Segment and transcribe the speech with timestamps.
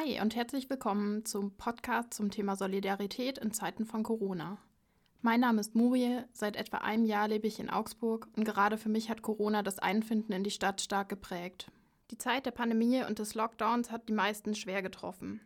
[0.00, 4.56] Hi und herzlich willkommen zum Podcast zum Thema Solidarität in Zeiten von Corona.
[5.20, 8.88] Mein Name ist Muriel, seit etwa einem Jahr lebe ich in Augsburg und gerade für
[8.88, 11.70] mich hat Corona das Einfinden in die Stadt stark geprägt.
[12.10, 15.42] Die Zeit der Pandemie und des Lockdowns hat die meisten schwer getroffen.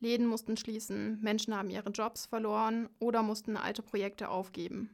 [0.00, 4.90] Läden mussten schließen, Menschen haben ihre Jobs verloren oder mussten alte Projekte aufgeben.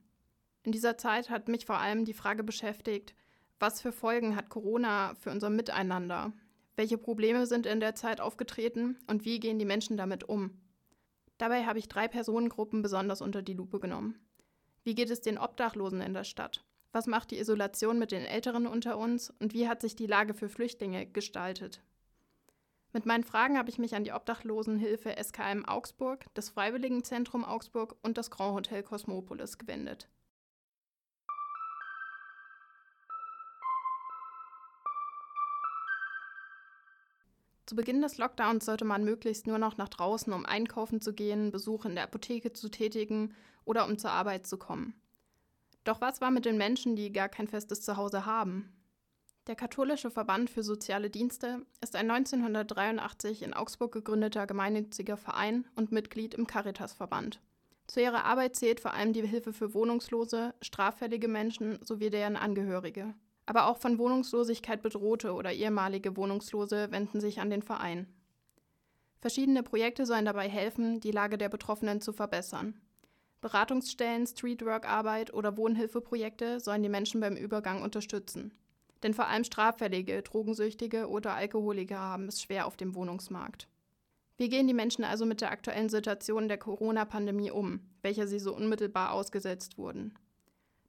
[0.64, 3.14] In dieser Zeit hat mich vor allem die Frage beschäftigt,
[3.58, 6.34] was für Folgen hat Corona für unser Miteinander,
[6.78, 10.52] welche Probleme sind in der Zeit aufgetreten und wie gehen die Menschen damit um?
[11.36, 14.16] Dabei habe ich drei Personengruppen besonders unter die Lupe genommen.
[14.84, 16.64] Wie geht es den Obdachlosen in der Stadt?
[16.92, 20.34] Was macht die Isolation mit den Älteren unter uns und wie hat sich die Lage
[20.34, 21.82] für Flüchtlinge gestaltet?
[22.92, 28.16] Mit meinen Fragen habe ich mich an die Obdachlosenhilfe SKM Augsburg, das Freiwilligenzentrum Augsburg und
[28.16, 30.08] das Grand Hotel Cosmopolis gewendet.
[37.68, 41.50] Zu Beginn des Lockdowns sollte man möglichst nur noch nach draußen, um einkaufen zu gehen,
[41.50, 43.34] Besuche in der Apotheke zu tätigen
[43.66, 44.94] oder um zur Arbeit zu kommen.
[45.84, 48.72] Doch was war mit den Menschen, die gar kein festes Zuhause haben?
[49.48, 55.92] Der Katholische Verband für Soziale Dienste ist ein 1983 in Augsburg gegründeter gemeinnütziger Verein und
[55.92, 57.42] Mitglied im Caritasverband.
[57.86, 63.12] Zu ihrer Arbeit zählt vor allem die Hilfe für Wohnungslose, straffällige Menschen sowie deren Angehörige.
[63.48, 68.06] Aber auch von Wohnungslosigkeit bedrohte oder ehemalige Wohnungslose wenden sich an den Verein.
[69.22, 72.78] Verschiedene Projekte sollen dabei helfen, die Lage der Betroffenen zu verbessern.
[73.40, 78.52] Beratungsstellen, Streetwork-Arbeit oder Wohnhilfeprojekte sollen die Menschen beim Übergang unterstützen.
[79.02, 83.66] Denn vor allem Straffällige, Drogensüchtige oder Alkoholiker haben es schwer auf dem Wohnungsmarkt.
[84.36, 88.54] Wie gehen die Menschen also mit der aktuellen Situation der Corona-Pandemie um, welcher sie so
[88.54, 90.12] unmittelbar ausgesetzt wurden?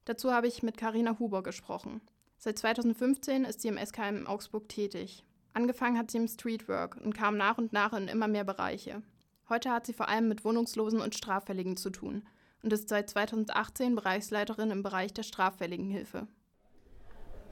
[0.03, 2.01] Dazu habe ich mit Karina Huber gesprochen.
[2.41, 5.25] Seit 2015 ist sie im SKM Augsburg tätig.
[5.53, 9.01] Angefangen hat sie im Streetwork und kam nach und nach in immer mehr Bereiche.
[9.50, 12.23] Heute hat sie vor allem mit Wohnungslosen und Straffälligen zu tun
[12.63, 16.28] und ist seit 2018 Bereichsleiterin im Bereich der Straffälligenhilfe.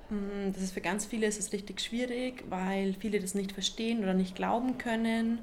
[0.10, 4.04] Mm, das ist für ganz viele ist es richtig schwierig, weil viele das nicht verstehen
[4.04, 5.40] oder nicht glauben können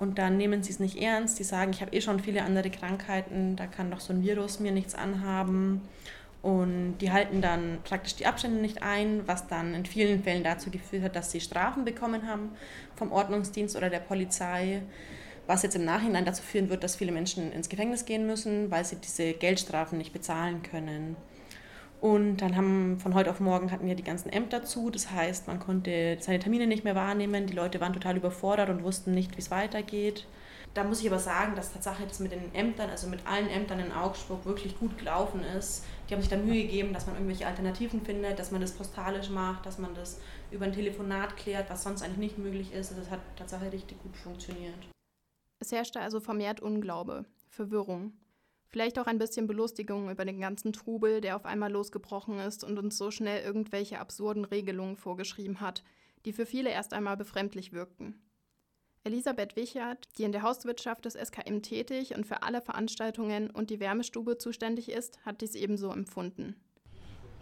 [0.00, 1.38] und dann nehmen sie es nicht ernst.
[1.38, 4.58] Die sagen, ich habe eh schon viele andere Krankheiten, da kann doch so ein Virus
[4.58, 5.82] mir nichts anhaben.
[6.42, 10.70] Und die halten dann praktisch die Abstände nicht ein, was dann in vielen Fällen dazu
[10.70, 12.52] geführt hat, dass sie Strafen bekommen haben
[12.96, 14.82] vom Ordnungsdienst oder der Polizei,
[15.46, 18.84] was jetzt im Nachhinein dazu führen wird, dass viele Menschen ins Gefängnis gehen müssen, weil
[18.86, 21.16] sie diese Geldstrafen nicht bezahlen können.
[22.00, 24.88] Und dann haben von heute auf morgen hatten wir die ganzen Ämter zu.
[24.88, 27.46] Das heißt, man konnte seine Termine nicht mehr wahrnehmen.
[27.46, 30.26] Die Leute waren total überfordert und wussten nicht, wie es weitergeht.
[30.72, 33.80] Da muss ich aber sagen, dass Tatsache jetzt mit den Ämtern, also mit allen Ämtern
[33.80, 35.84] in Augsburg wirklich gut gelaufen ist.
[36.08, 39.30] Die haben sich da Mühe gegeben, dass man irgendwelche Alternativen findet, dass man das postalisch
[39.30, 40.20] macht, dass man das
[40.52, 42.96] über ein Telefonat klärt, was sonst eigentlich nicht möglich ist.
[42.96, 44.88] Das hat Tatsache richtig gut funktioniert.
[45.58, 48.12] Es herrschte also vermehrt Unglaube, Verwirrung.
[48.68, 52.78] Vielleicht auch ein bisschen Belustigung über den ganzen Trubel, der auf einmal losgebrochen ist und
[52.78, 55.82] uns so schnell irgendwelche absurden Regelungen vorgeschrieben hat,
[56.24, 58.22] die für viele erst einmal befremdlich wirkten.
[59.02, 63.80] Elisabeth Wichert, die in der Hauswirtschaft des SKM tätig und für alle Veranstaltungen und die
[63.80, 66.54] Wärmestube zuständig ist, hat dies ebenso empfunden.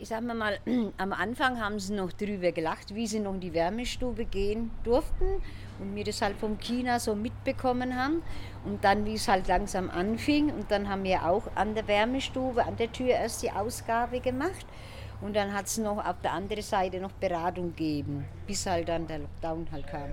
[0.00, 0.60] Ich sag mal,
[0.98, 5.42] am Anfang haben sie noch drüber gelacht, wie sie noch in die Wärmestube gehen durften
[5.80, 8.22] und mir das halt vom China so mitbekommen haben.
[8.64, 12.64] Und dann, wie es halt langsam anfing, und dann haben wir auch an der Wärmestube,
[12.64, 14.66] an der Tür erst die Ausgabe gemacht.
[15.20, 19.08] Und dann hat es noch auf der anderen Seite noch Beratung gegeben, bis halt dann
[19.08, 20.12] der Lockdown halt kam.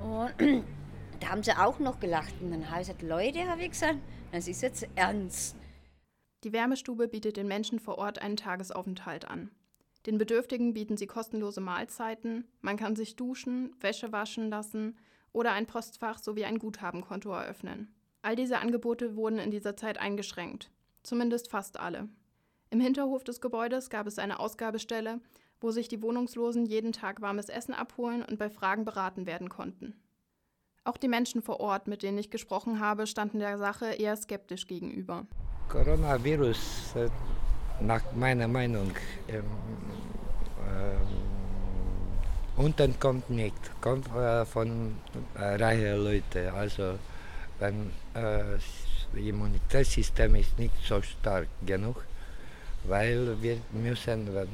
[0.00, 0.30] Und
[1.20, 2.34] da haben sie auch noch gelacht.
[2.40, 3.98] Und dann habe ich gesagt, Leute, habe ich gesagt,
[4.32, 5.56] das ist jetzt ernst.
[6.44, 9.50] Die Wärmestube bietet den Menschen vor Ort einen Tagesaufenthalt an.
[10.06, 14.96] Den Bedürftigen bieten sie kostenlose Mahlzeiten, man kann sich duschen, Wäsche waschen lassen
[15.32, 17.92] oder ein Postfach sowie ein Guthabenkonto eröffnen.
[18.22, 20.70] All diese Angebote wurden in dieser Zeit eingeschränkt,
[21.02, 22.08] zumindest fast alle.
[22.70, 25.20] Im Hinterhof des Gebäudes gab es eine Ausgabestelle,
[25.60, 29.94] wo sich die Wohnungslosen jeden Tag warmes Essen abholen und bei Fragen beraten werden konnten.
[30.86, 34.68] Auch die Menschen vor Ort, mit denen ich gesprochen habe, standen der Sache eher skeptisch
[34.68, 35.26] gegenüber.
[35.68, 37.08] Coronavirus, äh,
[37.80, 38.92] nach meiner Meinung,
[39.26, 39.42] ähm,
[40.60, 40.98] ähm,
[42.56, 44.94] unten kommt nicht, kommt äh, von
[45.34, 46.54] äh, reichen Leuten.
[46.54, 47.00] Also
[47.58, 48.62] wenn äh, das
[49.16, 52.04] Immunitätssystem ist nicht so stark genug,
[52.84, 54.48] weil wir müssen, wenn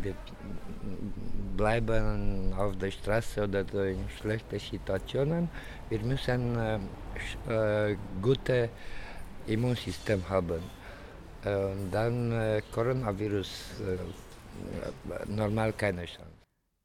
[0.00, 0.14] wir
[1.56, 5.48] bleiben auf der Straße oder in schlechten Situationen.
[5.88, 8.70] Wir müssen äh, äh, gute
[9.46, 10.62] Immunsystem haben.
[11.44, 13.50] Und dann äh, Coronavirus
[13.80, 16.30] äh, normal keine Chance.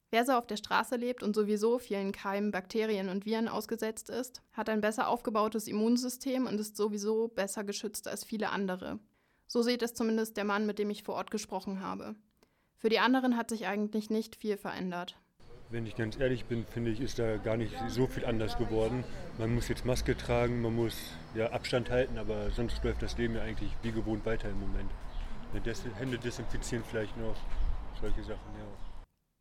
[0.09, 4.41] Wer so auf der Straße lebt und sowieso vielen Keimen, Bakterien und Viren ausgesetzt ist,
[4.53, 8.99] hat ein besser aufgebautes Immunsystem und ist sowieso besser geschützt als viele andere.
[9.47, 12.15] So sieht es zumindest der Mann, mit dem ich vor Ort gesprochen habe.
[12.77, 15.17] Für die anderen hat sich eigentlich nicht viel verändert.
[15.69, 19.03] Wenn ich ganz ehrlich bin, finde ich, ist da gar nicht so viel anders geworden.
[19.37, 20.95] Man muss jetzt Maske tragen, man muss
[21.33, 24.91] ja, Abstand halten, aber sonst läuft das Leben ja eigentlich wie gewohnt weiter im Moment.
[25.97, 27.35] Hände desinfizieren vielleicht noch,
[27.99, 28.67] solche Sachen, ja.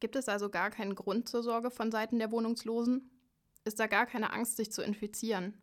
[0.01, 3.11] Gibt es also gar keinen Grund zur Sorge von Seiten der Wohnungslosen?
[3.65, 5.55] Ist da gar keine Angst, sich zu infizieren?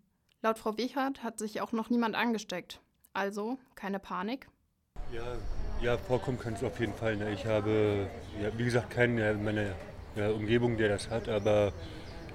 [0.41, 2.81] Laut Frau Wichert hat sich auch noch niemand angesteckt.
[3.13, 4.47] Also keine Panik?
[5.11, 5.37] Ja,
[5.83, 7.17] ja vorkommen kann es auf jeden Fall.
[7.17, 7.31] Ne?
[7.33, 8.07] Ich habe,
[8.41, 9.75] ja, wie gesagt, keinen in meiner
[10.15, 11.73] ja, Umgebung, der das hat, aber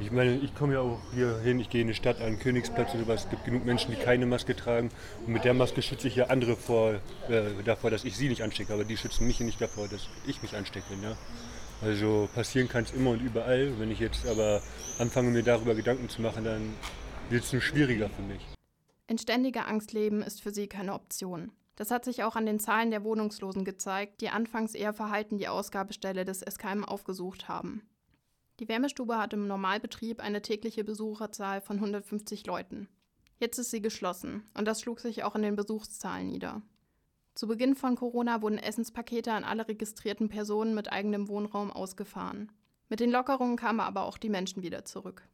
[0.00, 2.38] ich meine, ich komme ja auch hier hin, ich gehe in die Stadt an den
[2.38, 3.24] Königsplatz oder was.
[3.24, 4.90] Es gibt genug Menschen, die keine Maske tragen.
[5.26, 6.94] Und mit der Maske schütze ich ja andere vor,
[7.28, 8.72] äh, davor, dass ich sie nicht anstecke.
[8.72, 10.96] Aber die schützen mich nicht davor, dass ich mich anstecke.
[10.96, 11.16] Ne?
[11.82, 13.72] Also passieren kann es immer und überall.
[13.80, 14.62] Wenn ich jetzt aber
[15.00, 16.74] anfange, mir darüber Gedanken zu machen, dann
[17.28, 18.46] wird es nur schwieriger für mich.
[19.08, 21.50] In ständiger Angst leben ist für sie keine Option.
[21.78, 25.46] Das hat sich auch an den Zahlen der Wohnungslosen gezeigt, die anfangs eher verhalten die
[25.46, 27.88] Ausgabestelle des SKM aufgesucht haben.
[28.58, 32.88] Die Wärmestube hat im Normalbetrieb eine tägliche Besucherzahl von 150 Leuten.
[33.38, 36.62] Jetzt ist sie geschlossen und das schlug sich auch in den Besuchszahlen nieder.
[37.36, 42.50] Zu Beginn von Corona wurden Essenspakete an alle registrierten Personen mit eigenem Wohnraum ausgefahren.
[42.88, 45.28] Mit den Lockerungen kamen aber auch die Menschen wieder zurück.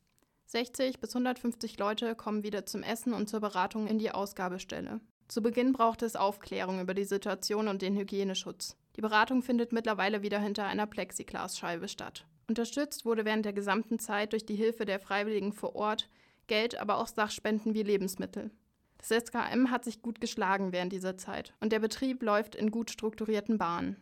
[0.44, 5.00] 60 bis 150 Leute kommen wieder zum Essen und zur Beratung in die Ausgabestelle.
[5.28, 8.76] Zu Beginn brauchte es Aufklärung über die Situation und den Hygieneschutz.
[8.96, 12.26] Die Beratung findet mittlerweile wieder hinter einer Plexiglasscheibe statt.
[12.46, 16.08] Unterstützt wurde während der gesamten Zeit durch die Hilfe der Freiwilligen vor Ort
[16.46, 18.50] Geld, aber auch Sachspenden wie Lebensmittel.
[18.98, 22.90] Das SKM hat sich gut geschlagen während dieser Zeit und der Betrieb läuft in gut
[22.90, 23.96] strukturierten Bahnen.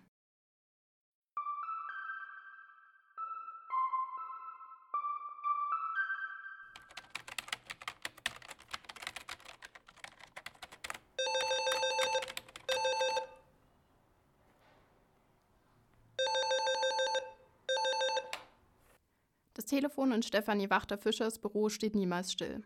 [20.02, 22.62] Telefon in Stefanie Wachter-Fischers Büro steht niemals still.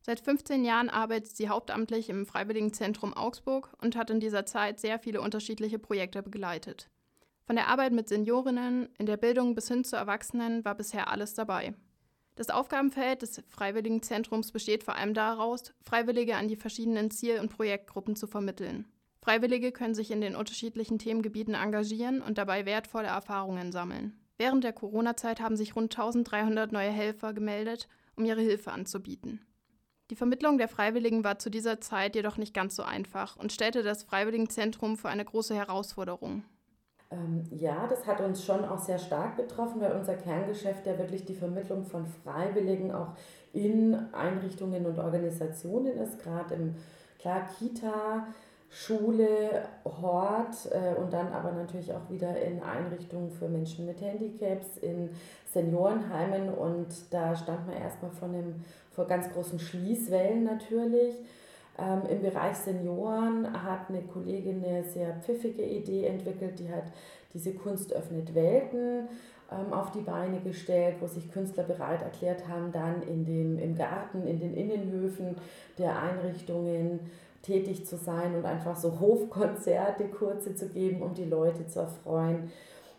[0.00, 4.98] Seit 15 Jahren arbeitet sie hauptamtlich im Freiwilligenzentrum Augsburg und hat in dieser Zeit sehr
[4.98, 6.88] viele unterschiedliche Projekte begleitet.
[7.46, 11.34] Von der Arbeit mit Seniorinnen, in der Bildung bis hin zu Erwachsenen war bisher alles
[11.34, 11.74] dabei.
[12.34, 18.16] Das Aufgabenfeld des Freiwilligenzentrums besteht vor allem daraus, Freiwillige an die verschiedenen Ziel- und Projektgruppen
[18.16, 18.86] zu vermitteln.
[19.20, 24.18] Freiwillige können sich in den unterschiedlichen Themengebieten engagieren und dabei wertvolle Erfahrungen sammeln.
[24.36, 29.40] Während der Corona-Zeit haben sich rund 1300 neue Helfer gemeldet, um ihre Hilfe anzubieten.
[30.10, 33.82] Die Vermittlung der Freiwilligen war zu dieser Zeit jedoch nicht ganz so einfach und stellte
[33.82, 36.44] das Freiwilligenzentrum für eine große Herausforderung.
[37.10, 41.24] Ähm, ja, das hat uns schon auch sehr stark betroffen, weil unser Kerngeschäft ja wirklich
[41.24, 43.14] die Vermittlung von Freiwilligen auch
[43.52, 46.74] in Einrichtungen und Organisationen ist, gerade im
[47.18, 48.26] klar Kita,
[48.74, 54.78] Schule, Hort äh, und dann aber natürlich auch wieder in Einrichtungen für Menschen mit Handicaps,
[54.78, 55.10] in
[55.52, 61.14] Seniorenheimen und da stand man erstmal von einem vor ganz großen Schließwellen natürlich.
[61.78, 66.90] Ähm, Im Bereich Senioren hat eine Kollegin eine sehr pfiffige Idee entwickelt, die hat
[67.32, 69.08] diese Kunst öffnet Welten
[69.52, 73.76] ähm, auf die Beine gestellt, wo sich Künstler bereit erklärt haben, dann in dem, im
[73.76, 75.36] Garten, in den Innenhöfen
[75.78, 76.98] der Einrichtungen
[77.44, 82.50] tätig zu sein und einfach so Hofkonzerte kurze zu geben, um die Leute zu erfreuen.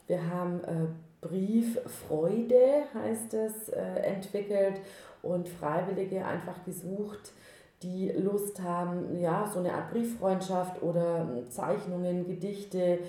[0.07, 0.87] Wir haben äh,
[1.21, 4.79] Brieffreude, heißt es, äh, entwickelt
[5.23, 7.33] und Freiwillige einfach gesucht,
[7.81, 12.99] die Lust haben, ja, so eine Art Brieffreundschaft oder ähm, Zeichnungen, Gedichte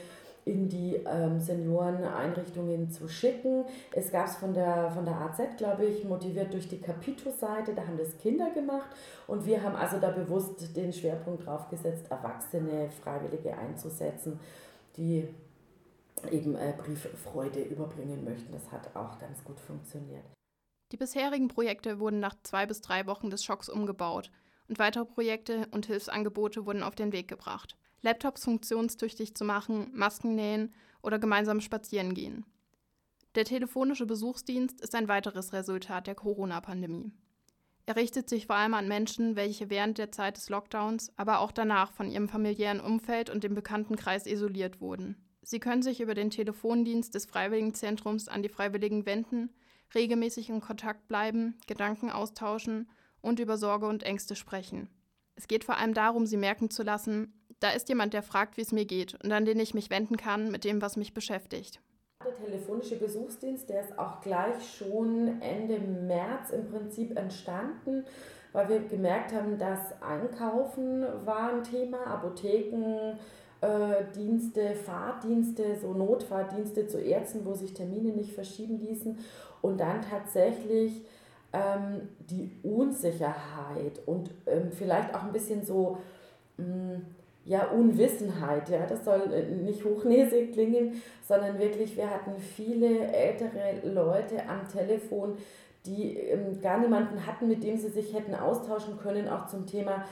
[0.46, 3.64] in die ähm, Senioreneinrichtungen zu schicken.
[3.90, 7.82] Es gab es von der, von der AZ, glaube ich, motiviert durch die Capito-Seite, da
[7.82, 8.88] haben das Kinder gemacht
[9.26, 14.38] und wir haben also da bewusst den Schwerpunkt drauf gesetzt, Erwachsene, Freiwillige einzusetzen,
[14.96, 15.28] die
[16.30, 18.52] eben äh, Brieffreude überbringen möchten.
[18.52, 20.24] Das hat auch ganz gut funktioniert.
[20.92, 24.30] Die bisherigen Projekte wurden nach zwei bis drei Wochen des Schocks umgebaut
[24.68, 27.76] und weitere Projekte und Hilfsangebote wurden auf den Weg gebracht.
[28.06, 30.72] Laptops funktionstüchtig zu machen, Masken nähen
[31.02, 32.46] oder gemeinsam spazieren gehen.
[33.34, 37.12] Der telefonische Besuchsdienst ist ein weiteres Resultat der Corona-Pandemie.
[37.84, 41.52] Er richtet sich vor allem an Menschen, welche während der Zeit des Lockdowns, aber auch
[41.52, 45.16] danach von ihrem familiären Umfeld und dem Bekanntenkreis isoliert wurden.
[45.42, 49.50] Sie können sich über den Telefondienst des Freiwilligenzentrums an die Freiwilligen wenden
[49.94, 52.88] regelmäßig in Kontakt bleiben, Gedanken austauschen
[53.20, 54.88] und über Sorge und Ängste sprechen.
[55.36, 58.62] Es geht vor allem darum, sie merken zu lassen, da ist jemand, der fragt, wie
[58.62, 61.80] es mir geht und an den ich mich wenden kann mit dem, was mich beschäftigt.
[62.24, 68.04] Der telefonische Besuchsdienst, der ist auch gleich schon Ende März im Prinzip entstanden,
[68.52, 73.18] weil wir gemerkt haben, dass Einkaufen war ein Thema, Apotheken,
[73.60, 79.18] äh, Dienste, Fahrdienste, so Notfahrdienste zu Ärzten, wo sich Termine nicht verschieben ließen
[79.62, 81.02] und dann tatsächlich
[81.52, 85.98] ähm, die Unsicherheit und ähm, vielleicht auch ein bisschen so
[86.56, 87.06] mh, mm,
[87.46, 93.80] ja, Unwissenheit, ja, das soll äh, nicht hochnäsig klingen, sondern wirklich, wir hatten viele ältere
[93.84, 95.36] Leute am Telefon,
[95.86, 100.04] die ähm, gar niemanden hatten, mit dem sie sich hätten austauschen können, auch zum Thema,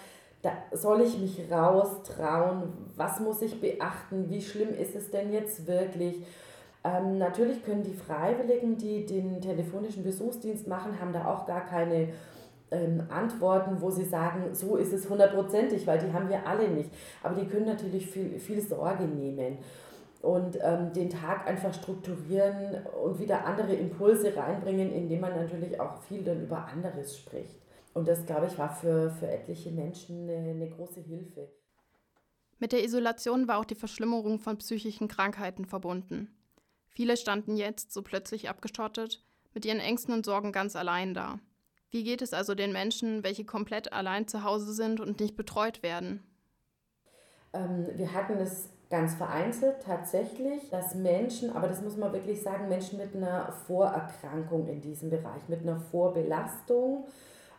[0.42, 5.66] da soll ich mich raustrauen, was muss ich beachten, wie schlimm ist es denn jetzt
[5.66, 6.24] wirklich?
[6.84, 12.10] Ähm, natürlich können die Freiwilligen, die den telefonischen Besuchsdienst machen, haben da auch gar keine
[12.74, 16.90] ähm, Antworten, wo sie sagen, so ist es hundertprozentig, weil die haben wir alle nicht.
[17.22, 19.58] Aber die können natürlich viel, viel Sorge nehmen
[20.22, 26.00] und ähm, den Tag einfach strukturieren und wieder andere Impulse reinbringen, indem man natürlich auch
[26.02, 27.60] viel dann über anderes spricht.
[27.92, 31.48] Und das, glaube ich, war für, für etliche Menschen eine, eine große Hilfe.
[32.58, 36.30] Mit der Isolation war auch die Verschlimmerung von psychischen Krankheiten verbunden.
[36.88, 41.38] Viele standen jetzt, so plötzlich abgeschottet, mit ihren Ängsten und Sorgen ganz allein da.
[41.90, 45.82] Wie geht es also den Menschen, welche komplett allein zu Hause sind und nicht betreut
[45.82, 46.22] werden?
[47.52, 52.68] Ähm, wir hatten es ganz vereinzelt tatsächlich, dass Menschen, aber das muss man wirklich sagen,
[52.68, 57.06] Menschen mit einer Vorerkrankung in diesem Bereich, mit einer Vorbelastung,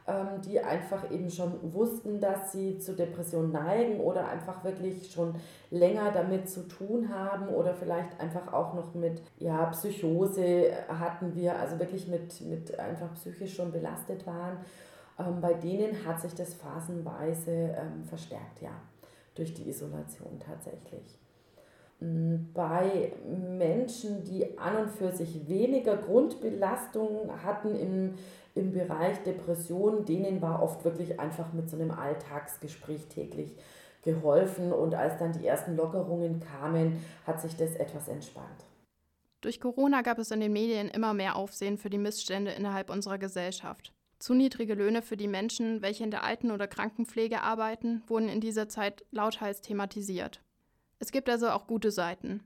[0.07, 5.35] ähm, die einfach eben schon wussten, dass sie zu Depressionen neigen oder einfach wirklich schon
[5.71, 11.57] länger damit zu tun haben oder vielleicht einfach auch noch mit ja, Psychose hatten wir,
[11.57, 14.57] also wirklich mit, mit einfach psychisch schon belastet waren.
[15.17, 18.71] Ähm, bei denen hat sich das phasenweise ähm, verstärkt, ja,
[19.33, 21.19] durch die Isolation tatsächlich
[21.99, 23.13] bei
[23.57, 28.13] Menschen, die an und für sich weniger Grundbelastung hatten im,
[28.53, 33.55] im Bereich Depression, denen war oft wirklich einfach mit so einem Alltagsgespräch täglich
[34.03, 38.65] geholfen und als dann die ersten Lockerungen kamen, hat sich das etwas entspannt.
[39.41, 43.17] Durch Corona gab es in den Medien immer mehr Aufsehen für die Missstände innerhalb unserer
[43.17, 43.93] Gesellschaft.
[44.19, 48.41] Zu niedrige Löhne für die Menschen, welche in der Alten- oder Krankenpflege arbeiten, wurden in
[48.41, 50.41] dieser Zeit lauthals thematisiert.
[50.99, 52.43] Es gibt also auch gute Seiten.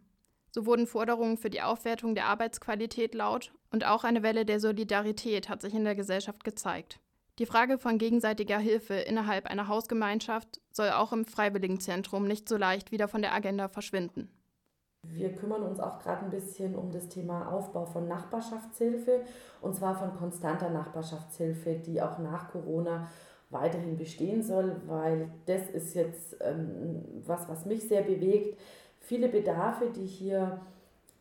[0.52, 5.48] So wurden Forderungen für die Aufwertung der Arbeitsqualität laut und auch eine Welle der Solidarität
[5.50, 7.00] hat sich in der Gesellschaft gezeigt.
[7.38, 12.92] Die Frage von gegenseitiger Hilfe innerhalb einer Hausgemeinschaft soll auch im Freiwilligenzentrum nicht so leicht
[12.92, 14.30] wieder von der Agenda verschwinden.
[15.04, 19.22] Wir kümmern uns auch gerade ein bisschen um das Thema Aufbau von Nachbarschaftshilfe
[19.62, 23.08] und zwar von konstanter Nachbarschaftshilfe, die auch nach Corona
[23.50, 28.60] weiterhin bestehen soll, weil das ist jetzt ähm, was, was mich sehr bewegt.
[29.00, 30.62] Viele Bedarfe, die hier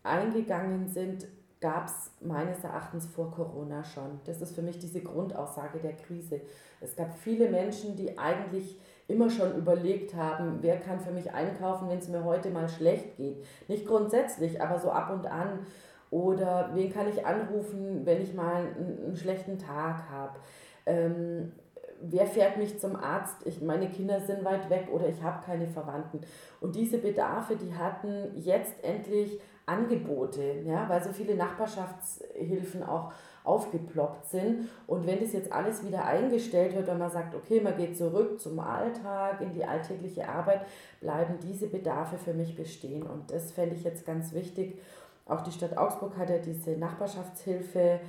[0.02, 1.26] eingegangen sind,
[1.60, 4.20] gab es meines Erachtens vor Corona schon.
[4.24, 6.40] Das ist für mich diese Grundaussage der Krise.
[6.80, 11.88] Es gab viele Menschen, die eigentlich immer schon überlegt haben, wer kann für mich einkaufen,
[11.88, 13.44] wenn es mir heute mal schlecht geht.
[13.66, 15.66] Nicht grundsätzlich, aber so ab und an.
[16.10, 20.38] Oder wen kann ich anrufen, wenn ich mal einen, einen schlechten Tag habe.
[20.86, 21.52] Ähm,
[22.00, 23.36] wer fährt mich zum Arzt?
[23.44, 26.20] Ich, meine Kinder sind weit weg oder ich habe keine Verwandten.
[26.60, 33.12] Und diese Bedarfe, die hatten jetzt endlich Angebote, ja, weil so viele Nachbarschaftshilfen auch
[33.44, 34.68] aufgeploppt sind.
[34.86, 38.40] Und wenn das jetzt alles wieder eingestellt wird, wenn man sagt, okay, man geht zurück
[38.40, 40.62] zum Alltag, in die alltägliche Arbeit,
[41.00, 43.02] bleiben diese Bedarfe für mich bestehen.
[43.02, 44.80] Und das fände ich jetzt ganz wichtig.
[45.26, 48.00] Auch die Stadt Augsburg hat ja diese Nachbarschaftshilfe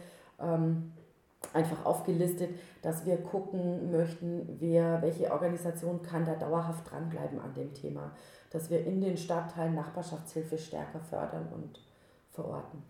[0.42, 0.94] ähm,
[1.54, 7.74] einfach aufgelistet, dass wir gucken möchten, wer, welche Organisation kann da dauerhaft dranbleiben an dem
[7.74, 8.12] Thema,
[8.52, 11.80] dass wir in den Stadtteilen Nachbarschaftshilfe stärker fördern und
[12.32, 12.84] verorten.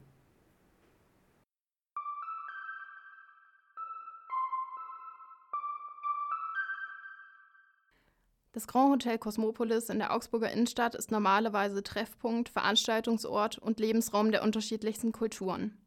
[8.51, 14.43] Das Grand Hotel Cosmopolis in der Augsburger Innenstadt ist normalerweise Treffpunkt, Veranstaltungsort und Lebensraum der
[14.43, 15.77] unterschiedlichsten Kulturen.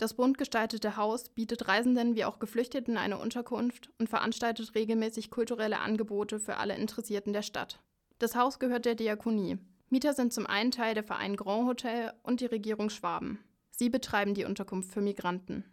[0.00, 5.78] Das bunt gestaltete Haus bietet Reisenden wie auch Geflüchteten eine Unterkunft und veranstaltet regelmäßig kulturelle
[5.78, 7.82] Angebote für alle Interessierten der Stadt.
[8.18, 9.58] Das Haus gehört der Diakonie.
[9.90, 13.40] Mieter sind zum einen Teil der Verein Grand Hotel und die Regierung Schwaben.
[13.72, 15.66] Sie betreiben die Unterkunft für Migranten.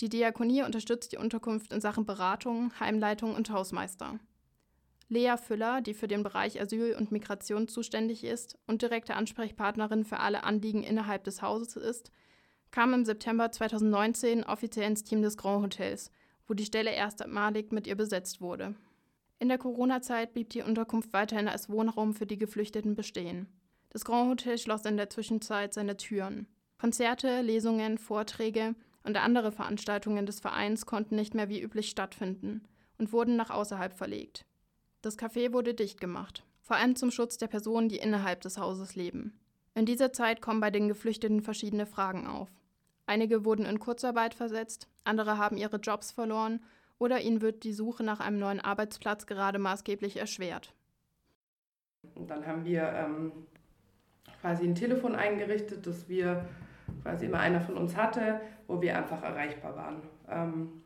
[0.00, 4.18] Die Diakonie unterstützt die Unterkunft in Sachen Beratung, Heimleitung und Hausmeister.
[5.10, 10.20] Lea Füller, die für den Bereich Asyl und Migration zuständig ist und direkte Ansprechpartnerin für
[10.20, 12.10] alle Anliegen innerhalb des Hauses ist,
[12.74, 16.10] kam im September 2019 offiziell ins Team des Grand Hotels,
[16.48, 18.74] wo die Stelle erstmalig mit ihr besetzt wurde.
[19.38, 23.46] In der Corona-Zeit blieb die Unterkunft weiterhin als Wohnraum für die Geflüchteten bestehen.
[23.90, 26.48] Das Grand Hotel schloss in der Zwischenzeit seine Türen.
[26.76, 32.66] Konzerte, Lesungen, Vorträge und andere Veranstaltungen des Vereins konnten nicht mehr wie üblich stattfinden
[32.98, 34.46] und wurden nach außerhalb verlegt.
[35.00, 38.96] Das Café wurde dicht gemacht, vor allem zum Schutz der Personen, die innerhalb des Hauses
[38.96, 39.38] leben.
[39.76, 42.48] In dieser Zeit kommen bei den Geflüchteten verschiedene Fragen auf.
[43.06, 46.60] Einige wurden in Kurzarbeit versetzt, andere haben ihre Jobs verloren
[46.98, 50.72] oder ihnen wird die Suche nach einem neuen Arbeitsplatz gerade maßgeblich erschwert.
[52.14, 53.32] Und dann haben wir ähm,
[54.40, 56.46] quasi ein Telefon eingerichtet, das wir
[57.02, 60.02] quasi immer einer von uns hatte, wo wir einfach erreichbar waren.
[60.28, 60.82] Ähm,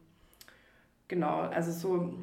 [1.06, 2.14] genau, also so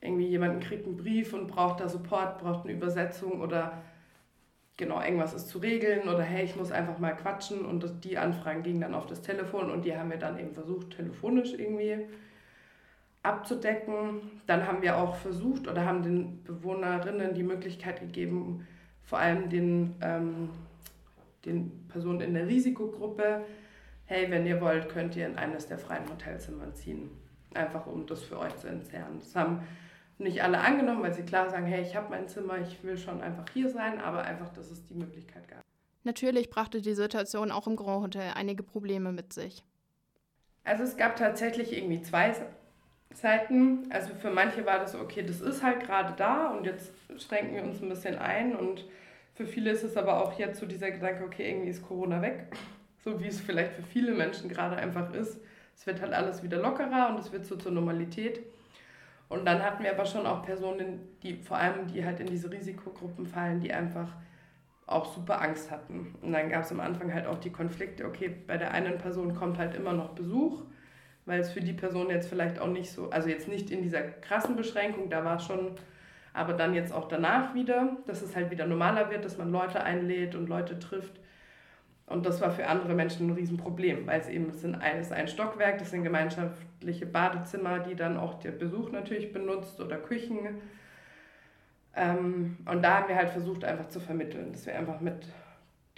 [0.00, 3.82] irgendwie jemanden kriegt einen Brief und braucht da Support, braucht eine Übersetzung oder
[4.78, 8.16] genau, irgendwas ist zu regeln oder hey, ich muss einfach mal quatschen und das, die
[8.16, 12.06] Anfragen gingen dann auf das Telefon und die haben wir dann eben versucht, telefonisch irgendwie
[13.22, 14.20] abzudecken.
[14.46, 18.66] Dann haben wir auch versucht oder haben den Bewohnerinnen die Möglichkeit gegeben,
[19.02, 20.50] vor allem den, ähm,
[21.44, 23.42] den Personen in der Risikogruppe,
[24.04, 27.10] hey, wenn ihr wollt, könnt ihr in eines der freien Hotelzimmer ziehen.
[27.52, 29.18] Einfach um das für euch zu entzerren.
[29.18, 29.62] Das haben
[30.18, 33.20] nicht alle angenommen, weil sie klar sagen, hey, ich habe mein Zimmer, ich will schon
[33.20, 35.62] einfach hier sein, aber einfach, dass es die Möglichkeit gab.
[36.04, 39.62] Natürlich brachte die Situation auch im Grand Hotel einige Probleme mit sich.
[40.64, 42.34] Also es gab tatsächlich irgendwie zwei
[43.14, 43.90] Seiten.
[43.90, 47.62] Also für manche war das okay, das ist halt gerade da und jetzt schränken wir
[47.62, 48.84] uns ein bisschen ein und
[49.34, 52.46] für viele ist es aber auch jetzt so dieser Gedanke, okay, irgendwie ist Corona weg,
[53.04, 55.38] so wie es vielleicht für viele Menschen gerade einfach ist.
[55.76, 58.40] Es wird halt alles wieder lockerer und es wird so zur Normalität.
[59.28, 62.50] Und dann hatten wir aber schon auch Personen, die vor allem, die halt in diese
[62.50, 64.08] Risikogruppen fallen, die einfach
[64.86, 66.14] auch super Angst hatten.
[66.22, 69.34] Und dann gab es am Anfang halt auch die Konflikte, okay, bei der einen Person
[69.34, 70.62] kommt halt immer noch Besuch,
[71.26, 74.00] weil es für die Person jetzt vielleicht auch nicht so, also jetzt nicht in dieser
[74.00, 75.72] krassen Beschränkung, da war es schon,
[76.32, 79.82] aber dann jetzt auch danach wieder, dass es halt wieder normaler wird, dass man Leute
[79.82, 81.20] einlädt und Leute trifft.
[82.08, 85.08] Und das war für andere Menschen ein Riesenproblem, weil es eben es sind ein, es
[85.08, 89.98] ist ein Stockwerk, das sind gemeinschaftliche Badezimmer, die dann auch der Besuch natürlich benutzt oder
[89.98, 90.60] Küchen.
[91.94, 95.26] Ähm, und da haben wir halt versucht, einfach zu vermitteln, dass wir einfach mit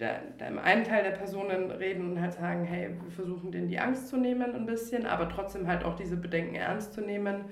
[0.01, 4.09] dem einen Teil der Personen reden und halt sagen, hey, wir versuchen denen die Angst
[4.09, 7.45] zu nehmen ein bisschen, aber trotzdem halt auch diese Bedenken ernst zu nehmen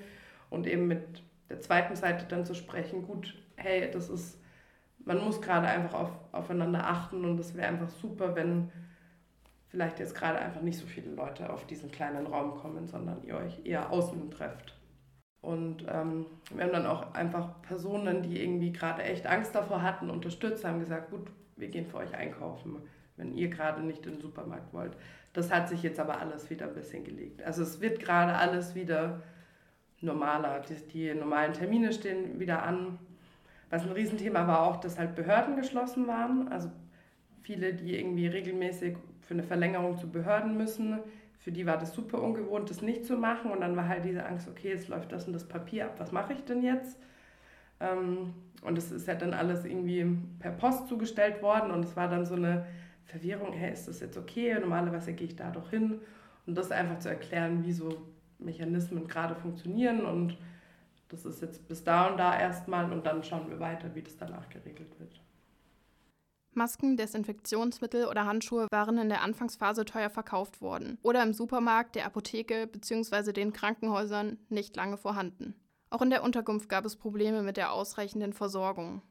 [0.49, 4.38] und eben mit der zweiten Seite dann zu sprechen, gut, hey, das ist
[5.05, 8.71] man muss gerade einfach auf, aufeinander achten und es wäre einfach super, wenn
[9.67, 13.35] vielleicht jetzt gerade einfach nicht so viele Leute auf diesen kleinen Raum kommen, sondern ihr
[13.35, 14.75] euch eher außen trefft.
[15.41, 20.09] Und ähm, wir haben dann auch einfach Personen, die irgendwie gerade echt Angst davor hatten,
[20.09, 22.77] unterstützt, haben gesagt, gut, wir gehen für euch einkaufen,
[23.15, 24.97] wenn ihr gerade nicht in den Supermarkt wollt.
[25.33, 27.43] Das hat sich jetzt aber alles wieder ein bisschen gelegt.
[27.43, 29.21] Also es wird gerade alles wieder
[30.01, 30.61] normaler.
[30.61, 32.99] Die, die normalen Termine stehen wieder an.
[33.69, 36.47] Was ein Riesenthema war auch, dass halt Behörden geschlossen waren.
[36.47, 36.69] Also
[37.41, 40.99] viele, die irgendwie regelmäßig für eine Verlängerung zu Behörden müssen,
[41.37, 43.51] für die war das super ungewohnt, das nicht zu machen.
[43.51, 46.11] Und dann war halt diese Angst, okay, jetzt läuft das und das Papier ab, was
[46.11, 46.99] mache ich denn jetzt?
[47.79, 52.09] Ähm, und es ist ja dann alles irgendwie per Post zugestellt worden und es war
[52.09, 52.65] dann so eine
[53.05, 54.57] Verwirrung, hey, ist das jetzt okay?
[54.59, 55.99] Normalerweise gehe ich da doch hin.
[56.45, 57.89] Und das einfach zu erklären, wie so
[58.39, 60.37] Mechanismen gerade funktionieren und
[61.09, 64.17] das ist jetzt bis da und da erstmal und dann schauen wir weiter, wie das
[64.17, 65.21] danach geregelt wird.
[66.53, 72.05] Masken, Desinfektionsmittel oder Handschuhe waren in der Anfangsphase teuer verkauft worden oder im Supermarkt, der
[72.05, 73.33] Apotheke bzw.
[73.33, 75.55] den Krankenhäusern nicht lange vorhanden.
[75.89, 79.01] Auch in der Unterkunft gab es Probleme mit der ausreichenden Versorgung.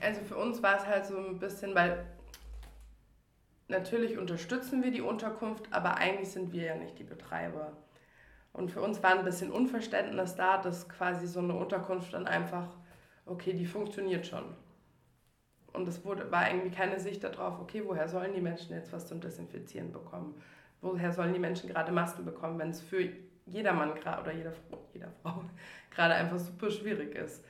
[0.00, 2.04] Also für uns war es halt so ein bisschen, weil
[3.68, 7.72] natürlich unterstützen wir die Unterkunft, aber eigentlich sind wir ja nicht die Betreiber.
[8.56, 12.66] Und für uns war ein bisschen Unverständnis da, dass quasi so eine Unterkunft dann einfach,
[13.26, 14.44] okay, die funktioniert schon.
[15.74, 19.06] Und es wurde, war irgendwie keine Sicht darauf, okay, woher sollen die Menschen jetzt was
[19.06, 20.40] zum Desinfizieren bekommen?
[20.80, 23.06] Woher sollen die Menschen gerade Masken bekommen, wenn es für
[23.44, 24.52] jedermann gerade oder jeder,
[24.94, 25.44] jeder Frau
[25.94, 27.44] gerade einfach super schwierig ist?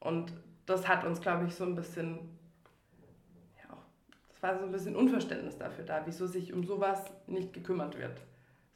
[0.00, 0.32] Und
[0.66, 2.18] das hat uns, glaube ich, so ein bisschen,
[3.58, 3.76] ja,
[4.28, 8.20] das war so ein bisschen Unverständnis dafür da, wieso sich um sowas nicht gekümmert wird.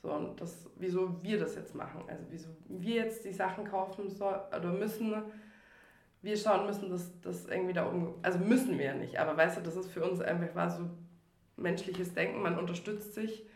[0.02, 2.04] So, und das, wieso wir das jetzt machen.
[2.08, 5.14] Also wieso wir jetzt die Sachen kaufen soll, oder müssen,
[6.22, 8.14] wir schauen müssen, dass das irgendwie da um.
[8.22, 10.88] Also müssen wir ja nicht, aber weißt du, das ist für uns einfach war so
[11.56, 13.46] menschliches Denken, man unterstützt sich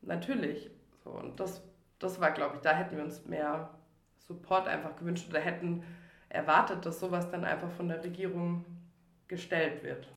[0.00, 0.70] natürlich.
[1.04, 1.62] So, und das,
[1.98, 3.70] das war, glaube ich, da hätten wir uns mehr
[4.18, 5.82] Support einfach gewünscht oder hätten
[6.28, 8.64] erwartet, dass sowas dann einfach von der Regierung
[9.28, 10.08] gestellt wird.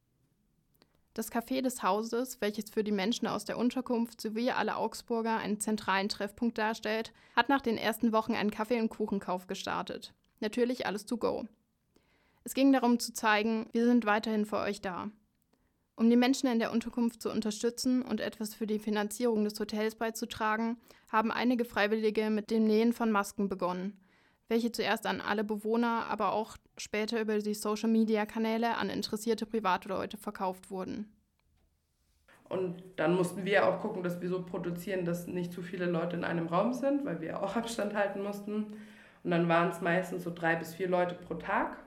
[1.15, 5.61] Das Café des Hauses, welches für die Menschen aus der Unterkunft sowie alle Augsburger einen
[5.61, 10.13] zentralen Treffpunkt darstellt, hat nach den ersten Wochen einen Kaffee- und Kuchenkauf gestartet.
[10.41, 11.45] Natürlich alles to go.
[12.43, 15.09] Es ging darum zu zeigen, wir sind weiterhin für euch da.
[15.95, 19.95] Um die Menschen in der Unterkunft zu unterstützen und etwas für die Finanzierung des Hotels
[19.95, 20.75] beizutragen,
[21.07, 23.97] haben einige Freiwillige mit dem Nähen von Masken begonnen,
[24.49, 30.69] welche zuerst an alle Bewohner, aber auch später über die Social-Media-Kanäle an interessierte Privatleute verkauft
[30.69, 31.11] wurden.
[32.47, 36.15] Und dann mussten wir auch gucken, dass wir so produzieren, dass nicht zu viele Leute
[36.15, 38.73] in einem Raum sind, weil wir auch Abstand halten mussten.
[39.23, 41.77] Und dann waren es meistens so drei bis vier Leute pro Tag.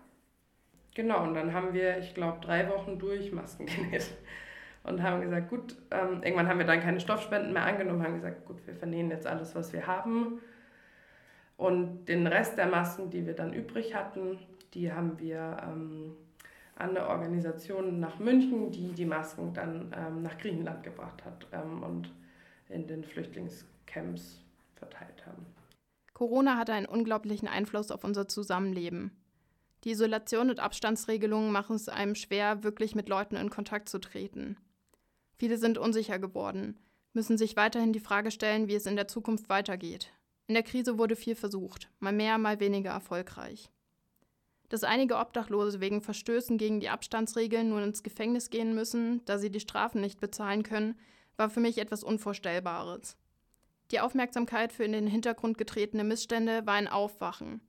[0.94, 4.16] Genau, und dann haben wir, ich glaube, drei Wochen durch Masken genäht.
[4.83, 8.46] Und haben gesagt, gut, ähm, irgendwann haben wir dann keine Stoffspenden mehr angenommen, haben gesagt,
[8.46, 10.40] gut, wir vernähen jetzt alles, was wir haben.
[11.57, 14.38] Und den Rest der Masken, die wir dann übrig hatten,
[14.75, 16.17] die haben wir ähm,
[16.77, 21.83] an eine Organisation nach München, die die Masken dann ähm, nach Griechenland gebracht hat ähm,
[21.83, 22.13] und
[22.69, 24.41] in den Flüchtlingscamps
[24.77, 25.47] verteilt haben.
[26.15, 29.13] Corona hatte einen unglaublichen Einfluss auf unser Zusammenleben.
[29.85, 34.57] Die Isolation und Abstandsregelungen machen es einem schwer, wirklich mit Leuten in Kontakt zu treten.
[35.37, 36.77] Viele sind unsicher geworden,
[37.13, 40.13] müssen sich weiterhin die Frage stellen, wie es in der Zukunft weitergeht.
[40.49, 43.71] In der Krise wurde viel versucht, mal mehr, mal weniger erfolgreich.
[44.69, 49.51] Dass einige Obdachlose wegen Verstößen gegen die Abstandsregeln nun ins Gefängnis gehen müssen, da sie
[49.51, 50.99] die Strafen nicht bezahlen können,
[51.37, 53.17] war für mich etwas Unvorstellbares.
[53.91, 57.63] Die Aufmerksamkeit für in den Hintergrund getretene Missstände war ein Aufwachen,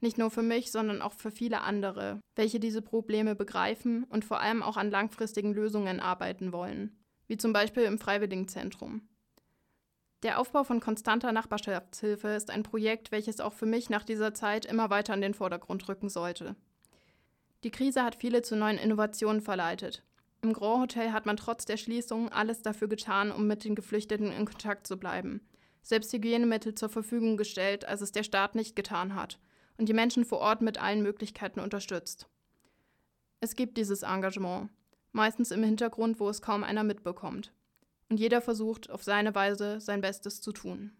[0.00, 4.40] nicht nur für mich, sondern auch für viele andere, welche diese Probleme begreifen und vor
[4.40, 9.08] allem auch an langfristigen Lösungen arbeiten wollen, wie zum Beispiel im Freiwilligenzentrum.
[10.24, 14.64] Der Aufbau von konstanter Nachbarschaftshilfe ist ein Projekt, welches auch für mich nach dieser Zeit
[14.64, 16.56] immer weiter in den Vordergrund rücken sollte.
[17.62, 20.02] Die Krise hat viele zu neuen Innovationen verleitet.
[20.40, 24.32] Im Grand Hotel hat man trotz der Schließung alles dafür getan, um mit den Geflüchteten
[24.32, 25.46] in Kontakt zu bleiben.
[25.82, 29.38] Selbst Hygienemittel zur Verfügung gestellt, als es der Staat nicht getan hat
[29.76, 32.30] und die Menschen vor Ort mit allen Möglichkeiten unterstützt.
[33.40, 34.70] Es gibt dieses Engagement,
[35.12, 37.52] meistens im Hintergrund, wo es kaum einer mitbekommt.
[38.08, 40.92] Und jeder versucht auf seine Weise sein Bestes zu tun.